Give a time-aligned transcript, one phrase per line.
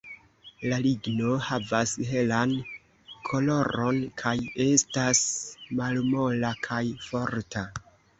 [0.69, 2.53] La ligno havas helan
[3.27, 4.33] koloron, kaj
[4.65, 5.21] estas
[5.81, 6.81] malmola kaj
[7.11, 7.65] forta.